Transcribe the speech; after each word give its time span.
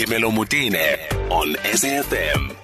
Phemelo 0.00 0.30
Motene 0.30 0.96
on 1.28 1.54
SAFM. 1.76 2.59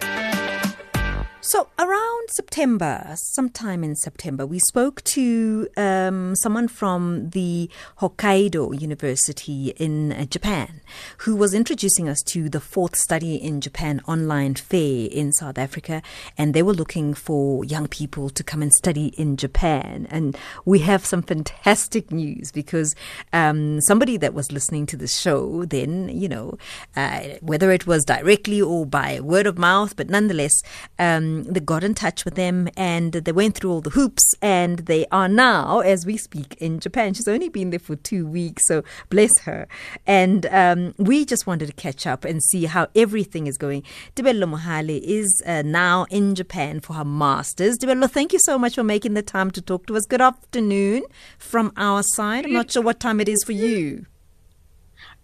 So, 1.48 1.68
around 1.78 2.30
September, 2.30 3.12
sometime 3.14 3.84
in 3.84 3.94
September, 3.94 4.44
we 4.44 4.58
spoke 4.58 5.04
to 5.04 5.68
um, 5.76 6.34
someone 6.34 6.66
from 6.66 7.30
the 7.30 7.70
Hokkaido 8.00 8.80
University 8.80 9.68
in 9.76 10.10
uh, 10.10 10.24
Japan 10.24 10.80
who 11.18 11.36
was 11.36 11.54
introducing 11.54 12.08
us 12.08 12.20
to 12.24 12.48
the 12.48 12.58
fourth 12.58 12.96
study 12.96 13.36
in 13.36 13.60
Japan 13.60 14.00
online 14.08 14.56
fair 14.56 15.06
in 15.08 15.30
South 15.30 15.56
Africa. 15.56 16.02
And 16.36 16.52
they 16.52 16.64
were 16.64 16.72
looking 16.72 17.14
for 17.14 17.64
young 17.64 17.86
people 17.86 18.28
to 18.30 18.42
come 18.42 18.60
and 18.60 18.74
study 18.74 19.14
in 19.16 19.36
Japan. 19.36 20.08
And 20.10 20.36
we 20.64 20.80
have 20.80 21.06
some 21.06 21.22
fantastic 21.22 22.10
news 22.10 22.50
because 22.50 22.96
um, 23.32 23.80
somebody 23.82 24.16
that 24.16 24.34
was 24.34 24.50
listening 24.50 24.84
to 24.86 24.96
the 24.96 25.06
show 25.06 25.64
then, 25.64 26.08
you 26.08 26.28
know, 26.28 26.58
uh, 26.96 27.20
whether 27.40 27.70
it 27.70 27.86
was 27.86 28.04
directly 28.04 28.60
or 28.60 28.84
by 28.84 29.20
word 29.20 29.46
of 29.46 29.58
mouth, 29.58 29.94
but 29.94 30.10
nonetheless, 30.10 30.60
um, 30.98 31.35
they 31.44 31.60
got 31.60 31.84
in 31.84 31.94
touch 31.94 32.24
with 32.24 32.34
them 32.34 32.68
and 32.76 33.12
they 33.12 33.32
went 33.32 33.56
through 33.56 33.70
all 33.70 33.80
the 33.80 33.90
hoops 33.90 34.34
and 34.42 34.80
they 34.80 35.06
are 35.12 35.28
now, 35.28 35.80
as 35.80 36.06
we 36.06 36.16
speak, 36.16 36.56
in 36.58 36.80
Japan. 36.80 37.14
She's 37.14 37.28
only 37.28 37.48
been 37.48 37.70
there 37.70 37.78
for 37.78 37.96
two 37.96 38.26
weeks, 38.26 38.66
so 38.66 38.82
bless 39.10 39.38
her. 39.40 39.68
And 40.06 40.46
um, 40.46 40.94
we 40.98 41.24
just 41.24 41.46
wanted 41.46 41.66
to 41.66 41.72
catch 41.72 42.06
up 42.06 42.24
and 42.24 42.42
see 42.42 42.64
how 42.64 42.88
everything 42.94 43.46
is 43.46 43.56
going. 43.56 43.82
Tebello 44.14 44.46
Mohale 44.46 45.00
is 45.02 45.42
uh, 45.46 45.62
now 45.62 46.06
in 46.10 46.34
Japan 46.34 46.80
for 46.80 46.94
her 46.94 47.04
master's. 47.04 47.76
Tebello, 47.78 48.06
thank 48.06 48.32
you 48.32 48.38
so 48.40 48.58
much 48.58 48.74
for 48.74 48.84
making 48.84 49.14
the 49.14 49.22
time 49.22 49.50
to 49.52 49.62
talk 49.62 49.86
to 49.86 49.96
us. 49.96 50.06
Good 50.06 50.20
afternoon 50.20 51.02
from 51.38 51.72
our 51.76 52.02
side. 52.02 52.44
I'm 52.46 52.52
not 52.52 52.70
sure 52.70 52.82
what 52.82 53.00
time 53.00 53.20
it 53.20 53.28
is 53.28 53.42
for 53.44 53.52
you. 53.52 54.06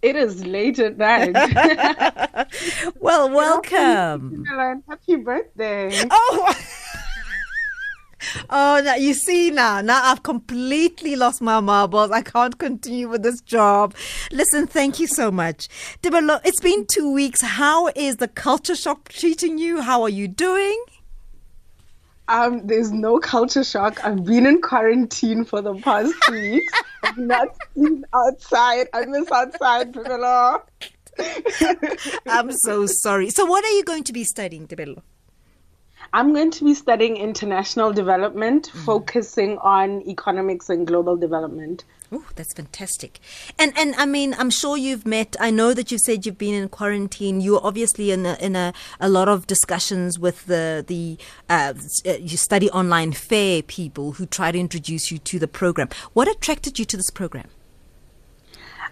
It 0.02 0.16
is 0.16 0.45
late 0.45 0.80
at 0.80 0.98
night. 0.98 1.33
well, 3.01 3.30
welcome. 3.30 4.45
Happy 4.88 5.17
birthday. 5.17 5.91
Oh. 6.11 6.55
Oh, 8.50 8.80
now 8.84 8.95
you 8.95 9.14
see 9.14 9.50
now. 9.50 9.80
Now 9.80 10.00
I've 10.05 10.23
completely 10.23 11.17
lost 11.17 11.42
my 11.42 11.58
marbles. 11.58 12.12
I 12.12 12.23
can't 12.23 12.56
continue 12.56 13.08
with 13.08 13.25
this 13.25 13.41
job. 13.41 13.97
Listen, 14.30 14.69
thank 14.69 15.00
you 15.00 15.08
so 15.08 15.33
much. 15.33 15.69
It's 16.05 16.61
been 16.61 16.86
two 16.86 17.12
weeks. 17.12 17.41
How 17.42 17.89
is 17.97 18.19
the 18.19 18.28
culture 18.28 18.77
shock 18.77 19.08
treating 19.08 19.58
you? 19.58 19.80
How 19.80 20.03
are 20.03 20.08
you 20.08 20.28
doing? 20.28 20.84
Um, 22.28 22.67
there's 22.67 22.92
no 22.92 23.19
culture 23.19 23.65
shock. 23.65 24.05
I've 24.05 24.25
been 24.25 24.47
in 24.47 24.61
quarantine 24.61 25.45
for 25.45 25.61
the 25.61 25.75
past 25.75 26.15
two 26.23 26.33
weeks. 26.33 26.73
I've 27.03 27.19
not 27.19 27.48
seen 27.75 28.05
outside. 28.14 28.89
I 28.92 29.05
miss 29.06 29.31
outside, 29.31 29.92
Tebello. 29.92 30.62
I'm 32.27 32.53
so 32.53 32.87
sorry. 32.87 33.31
So, 33.31 33.45
what 33.45 33.64
are 33.64 33.73
you 33.73 33.84
going 33.84 34.05
to 34.05 34.12
be 34.12 34.25
studying, 34.25 34.67
Tebello? 34.67 35.03
I'm 36.14 36.34
going 36.34 36.50
to 36.50 36.64
be 36.64 36.74
studying 36.74 37.16
international 37.16 37.92
development, 37.92 38.68
mm-hmm. 38.68 38.84
focusing 38.84 39.58
on 39.58 40.02
economics 40.02 40.68
and 40.68 40.86
global 40.86 41.16
development. 41.16 41.84
Oh, 42.14 42.27
that's 42.34 42.52
fantastic. 42.52 43.20
And 43.58 43.72
and 43.78 43.94
I 43.94 44.05
mean, 44.05 44.34
I'm 44.38 44.50
sure 44.50 44.77
you've 44.77 45.06
met. 45.06 45.34
I 45.40 45.50
know 45.50 45.72
that 45.72 45.90
you 45.90 45.96
said 45.96 46.27
you've 46.27 46.36
been 46.36 46.55
in 46.55 46.68
quarantine. 46.68 47.40
You're 47.40 47.64
obviously 47.64 48.10
in 48.10 48.27
a, 48.27 48.34
in 48.34 48.55
a, 48.55 48.74
a 49.00 49.08
lot 49.08 49.28
of 49.28 49.46
discussions 49.46 50.18
with 50.18 50.44
the 50.44 50.84
the 50.86 51.16
uh, 51.48 51.72
uh, 52.06 52.12
you 52.20 52.36
study 52.36 52.68
online 52.70 53.12
fair 53.12 53.62
people 53.62 54.12
who 54.12 54.27
try 54.27 54.52
to 54.52 54.58
introduce 54.58 55.10
you 55.10 55.16
to 55.18 55.38
the 55.38 55.48
program. 55.48 55.88
What 56.12 56.28
attracted 56.28 56.78
you 56.78 56.84
to 56.84 56.98
this 56.98 57.08
program? 57.08 57.48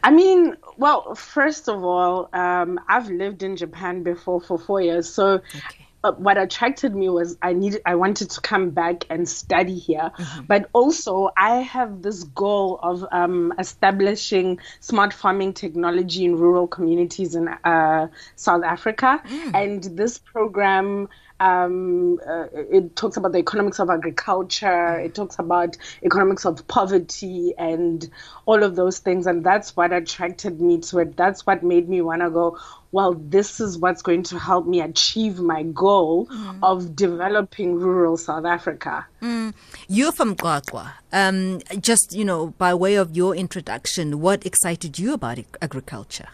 I 0.03 0.11
mean, 0.11 0.57
well, 0.79 1.15
first 1.15 1.69
of 1.69 1.85
all, 1.85 2.31
um, 2.33 2.81
I've 2.89 3.11
lived 3.11 3.43
in 3.43 3.55
Japan 3.55 4.03
before 4.03 4.41
for 4.41 4.59
four 4.59 4.81
years, 4.81 5.07
so. 5.07 5.43
Okay 5.55 5.80
uh, 6.03 6.13
what 6.13 6.39
attracted 6.39 6.95
me 6.95 7.09
was 7.09 7.37
I 7.43 7.53
needed 7.53 7.83
I 7.85 7.95
wanted 7.95 8.31
to 8.31 8.41
come 8.41 8.71
back 8.71 9.05
and 9.11 9.29
study 9.29 9.79
here, 9.79 10.11
mm-hmm. 10.17 10.43
but 10.47 10.71
also 10.73 11.31
I 11.37 11.57
have 11.57 12.03
this 12.03 12.25
goal 12.25 12.79
of 12.83 13.05
um, 13.13 13.53
establishing 13.59 14.61
smart 14.81 15.13
farming 15.13 15.55
technology 15.55 16.25
in 16.25 16.37
rural 16.37 16.67
communities 16.67 17.35
in 17.35 17.49
uh, 17.49 18.09
South 18.37 18.65
Africa, 18.65 19.23
mm. 19.27 19.55
and 19.55 19.85
this 19.97 20.19
program 20.19 21.09
um, 21.41 22.21
uh, 22.27 22.47
it 22.53 22.95
talks 22.95 23.17
about 23.17 23.33
the 23.33 23.39
economics 23.39 23.81
of 23.81 23.89
agriculture. 23.89 24.99
It 25.01 25.15
talks 25.15 25.39
about 25.39 25.77
economics 26.05 26.45
of 26.45 26.69
poverty 26.69 27.55
and 27.57 28.09
all 28.45 28.63
of 28.63 28.77
those 28.77 28.99
things. 28.99 29.27
And 29.27 29.43
that's 29.43 29.75
what 29.75 29.93
attracted 29.93 30.61
me 30.61 30.81
to 30.83 30.99
it. 30.99 31.17
That's 31.17 31.47
what 31.47 31.63
made 31.63 31.89
me 31.89 32.03
want 32.03 32.21
to 32.21 32.31
go, 32.31 32.59
well, 32.93 33.15
this 33.15 33.59
is 33.59 33.79
what's 33.79 34.03
going 34.03 34.25
to 34.25 34.39
help 34.39 34.67
me 34.67 34.83
achieve 34.83 35.41
my 35.41 35.63
goal 35.63 36.27
mm. 36.27 36.59
of 36.63 36.95
developing 36.95 37.77
rural 37.77 38.19
South 38.19 38.45
Africa. 38.45 39.07
Mm. 39.23 39.55
You're 39.89 40.13
from 40.13 40.37
QwaQwa. 40.37 40.93
Um, 41.13 41.61
just, 41.81 42.13
you 42.13 42.25
know, 42.25 42.49
by 42.59 42.75
way 42.75 42.97
of 42.97 43.17
your 43.17 43.35
introduction, 43.35 44.21
what 44.21 44.45
excited 44.45 44.99
you 44.99 45.15
about 45.15 45.39
agriculture? 45.63 46.29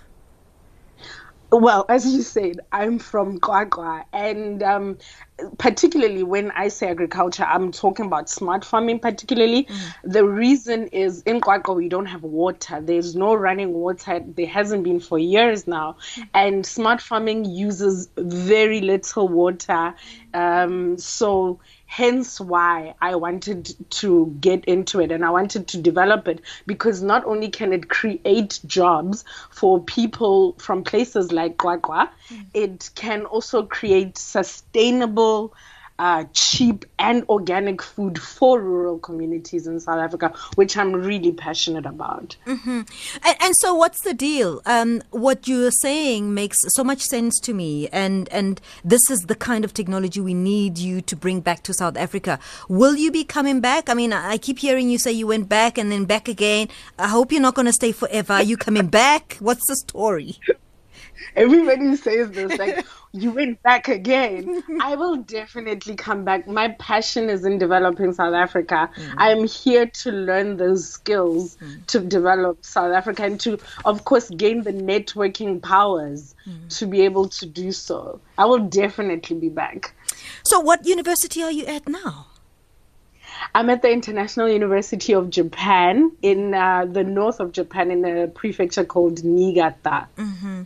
Well, 1.59 1.87
as 1.89 2.07
you 2.07 2.23
said, 2.23 2.61
I'm 2.71 2.99
from 2.99 3.41
QwaQwa, 3.41 4.05
and 4.13 4.63
um, 4.63 4.99
particularly 5.59 6.23
when 6.23 6.51
I 6.51 6.69
say 6.69 6.89
agriculture, 6.89 7.45
I'm 7.45 7.73
talking 7.73 8.07
about 8.07 8.29
smart 8.29 8.65
farming. 8.65 8.99
Particularly, 9.01 9.65
mm. 9.65 9.95
the 10.05 10.25
reason 10.25 10.89
is 10.89 11.23
in 11.23 11.41
QwaQwa 11.41 11.77
we 11.77 11.89
don't 11.89 12.07
have 12.07 12.23
water. 12.23 12.81
There's 12.81 13.17
no 13.17 13.35
running 13.35 13.73
water. 13.73 14.21
There 14.25 14.47
hasn't 14.47 14.85
been 14.85 15.01
for 15.01 15.19
years 15.19 15.67
now, 15.67 15.97
mm. 16.15 16.29
and 16.35 16.67
smart 16.67 17.01
farming 17.01 17.47
uses 17.47 18.09
very 18.17 18.81
little 18.81 19.29
water. 19.29 19.95
Um, 20.35 20.99
so 20.99 21.61
hence 21.87 22.41
why 22.41 22.95
I 23.01 23.15
wanted 23.15 23.75
to 23.91 24.37
get 24.41 24.65
into 24.67 25.01
it 25.01 25.13
and 25.13 25.25
I 25.25 25.31
wanted 25.31 25.69
to 25.69 25.79
develop 25.81 26.29
it 26.29 26.43
because 26.67 27.03
not 27.03 27.25
only 27.25 27.49
can 27.49 27.73
it 27.73 27.89
create 27.89 28.61
jobs 28.67 29.25
for 29.51 29.83
people 29.83 30.55
from 30.59 30.83
places 30.85 31.33
like 31.33 31.57
QwaQwa, 31.57 32.09
mm. 32.29 32.47
it 32.53 32.91
can 32.95 33.25
also 33.25 33.65
create 33.65 34.19
sustainable 34.19 35.55
uh, 35.99 36.25
cheap 36.33 36.85
and 36.99 37.25
organic 37.29 37.83
food 37.83 38.19
for 38.19 38.61
rural 38.61 38.99
communities 38.99 39.67
in 39.67 39.81
South 39.81 39.99
Africa, 39.99 40.33
which 40.55 40.77
I'm 40.77 40.93
really 40.93 41.33
passionate 41.33 41.87
about. 41.87 42.37
Mm-hmm. 42.47 42.83
And, 43.25 43.37
and, 43.41 43.55
so, 43.57 43.75
what's 43.75 44.03
the 44.03 44.15
deal? 44.15 44.61
Um, 44.67 45.03
what 45.11 45.49
you're 45.49 45.71
saying 45.71 46.35
makes 46.35 46.59
so 46.69 46.85
much 46.85 47.01
sense 47.01 47.41
to 47.41 47.55
me, 47.55 47.89
and 47.89 48.29
and 48.31 48.61
this 48.85 49.11
is 49.11 49.21
the 49.21 49.35
kind 49.35 49.65
of 49.65 49.73
technology 49.73 50.21
we 50.21 50.35
need 50.35 50.79
you 50.79 51.01
to 51.03 51.17
bring 51.17 51.41
back 51.41 51.63
to 51.65 51.73
South 51.73 51.97
Africa. 51.97 52.39
Will 52.69 52.97
you 52.97 53.11
be 53.11 53.25
coming 53.25 53.61
back? 53.61 53.89
I 53.89 53.95
mean, 53.95 54.13
I 54.13 54.39
keep 54.39 54.59
hearing 54.59 54.91
you 54.91 54.99
say 54.99 55.13
you 55.13 55.27
went 55.27 55.49
back 55.49 55.79
and 55.79 55.91
then 55.91 56.05
back 56.05 56.29
again. 56.29 56.69
I 56.99 57.09
hope 57.09 57.33
you're 57.33 57.41
not 57.41 57.55
going 57.55 57.67
to 57.67 57.73
stay 57.73 57.93
forever. 57.93 58.35
Are 58.35 58.43
you 58.43 58.57
coming 58.57 58.89
back? 58.89 59.37
What's 59.41 59.67
the 59.67 59.77
story? 59.77 60.37
Everybody 61.35 61.97
says 61.97 62.31
this, 62.31 62.59
like, 62.59 62.85
you 63.13 63.33
went 63.33 63.63
back 63.63 63.89
again. 63.89 64.63
I 64.81 64.95
will 64.97 65.17
definitely 65.17 65.95
come 65.95 66.25
back. 66.25 66.47
My 66.47 66.69
passion 66.69 67.31
is 67.31 67.45
in 67.45 67.59
developing 67.59 68.13
South 68.13 68.35
Africa. 68.35 68.91
Mm. 68.95 69.15
I 69.17 69.31
am 69.31 69.47
here 69.47 69.87
to 69.87 70.13
learn 70.13 70.57
those 70.57 70.89
skills 70.89 71.57
mm. 71.57 71.87
to 71.87 72.01
develop 72.01 72.65
South 72.65 72.93
Africa 72.93 73.25
and 73.25 73.41
to, 73.41 73.59
of 73.85 74.05
course, 74.05 74.29
gain 74.31 74.63
the 74.63 74.73
networking 74.73 75.63
powers 75.63 76.35
mm. 76.47 76.79
to 76.79 76.87
be 76.87 77.03
able 77.03 77.29
to 77.31 77.47
do 77.47 77.73
so. 77.73 78.21
I 78.39 78.45
will 78.45 78.67
definitely 78.69 79.37
be 79.37 79.49
back. 79.49 79.95
So, 80.45 80.61
what 80.61 80.87
university 80.87 81.43
are 81.43 81.51
you 81.51 81.65
at 81.67 81.89
now? 81.89 82.27
I'm 83.55 83.71
at 83.71 83.83
the 83.83 83.91
International 83.91 84.49
University 84.49 85.15
of 85.15 85.31
Japan 85.31 86.13
in 86.23 86.55
uh, 86.55 86.87
the 86.87 87.05
north 87.05 87.41
of 87.41 87.53
Japan 87.53 87.91
in 87.91 88.05
a 88.05 88.29
prefecture 88.29 88.85
called 88.85 89.25
Niigata. 89.25 90.09
Mm-hmm. 90.17 90.63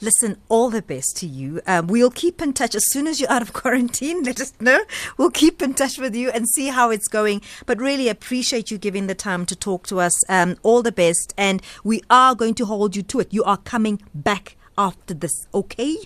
Listen, 0.00 0.36
all 0.48 0.68
the 0.68 0.82
best 0.82 1.16
to 1.18 1.26
you. 1.26 1.60
Um, 1.64 1.86
we'll 1.86 2.10
keep 2.10 2.42
in 2.42 2.52
touch 2.52 2.74
as 2.74 2.90
soon 2.90 3.06
as 3.06 3.20
you're 3.20 3.30
out 3.30 3.42
of 3.42 3.52
quarantine. 3.62 4.24
Let 4.24 4.40
us 4.40 4.52
know. 4.60 4.80
We'll 5.16 5.30
keep 5.30 5.62
in 5.62 5.74
touch 5.74 5.96
with 5.98 6.16
you 6.16 6.30
and 6.30 6.48
see 6.48 6.68
how 6.68 6.90
it's 6.90 7.06
going. 7.06 7.40
But 7.66 7.78
really 7.78 8.08
appreciate 8.08 8.70
you 8.72 8.78
giving 8.78 9.06
the 9.06 9.14
time 9.14 9.46
to 9.46 9.54
talk 9.54 9.86
to 9.86 10.00
us. 10.00 10.18
Um, 10.28 10.56
all 10.64 10.82
the 10.82 10.90
best. 10.90 11.32
And 11.38 11.62
we 11.84 12.02
are 12.10 12.34
going 12.34 12.54
to 12.54 12.64
hold 12.64 12.96
you 12.96 13.02
to 13.04 13.20
it. 13.20 13.32
You 13.32 13.44
are 13.44 13.58
coming 13.58 14.02
back 14.12 14.56
after 14.76 15.14
this, 15.14 15.46
okay? 15.54 15.96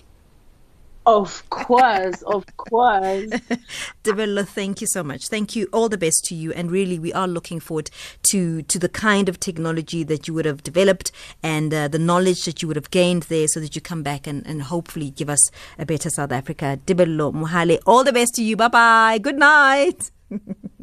Of 1.07 1.49
course, 1.49 2.21
of 2.23 2.45
course. 2.57 3.31
Tebello, 4.03 4.43
thank 4.43 4.81
you 4.81 4.87
so 4.87 5.03
much. 5.03 5.29
Thank 5.29 5.55
you. 5.55 5.69
All 5.71 5.87
the 5.87 5.97
best 5.97 6.25
to 6.25 6.35
you. 6.35 6.51
And 6.51 6.69
really, 6.69 6.99
we 6.99 7.13
are 7.13 7.29
looking 7.29 7.61
forward 7.61 7.89
to 8.23 8.61
to 8.63 8.77
the 8.77 8.89
kind 8.89 9.29
of 9.29 9.39
technology 9.39 10.03
that 10.03 10.27
you 10.27 10.33
would 10.33 10.43
have 10.43 10.63
developed 10.63 11.13
and 11.41 11.73
uh, 11.73 11.87
the 11.87 11.97
knowledge 11.97 12.43
that 12.43 12.61
you 12.61 12.67
would 12.67 12.75
have 12.75 12.91
gained 12.91 13.23
there 13.23 13.47
so 13.47 13.61
that 13.61 13.73
you 13.73 13.81
come 13.81 14.03
back 14.03 14.27
and, 14.27 14.45
and 14.45 14.63
hopefully 14.63 15.11
give 15.11 15.29
us 15.29 15.49
a 15.79 15.85
better 15.85 16.09
South 16.09 16.33
Africa. 16.33 16.77
Tebello 16.85 17.31
Mohale, 17.31 17.79
all 17.85 18.03
the 18.03 18.11
best 18.11 18.35
to 18.35 18.43
you. 18.43 18.57
Bye 18.57 18.67
bye. 18.67 19.17
Good 19.17 19.39
night. 19.39 20.11